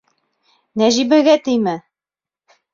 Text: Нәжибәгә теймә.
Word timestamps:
Нәжибәгә 0.83 1.37
теймә. 1.45 1.77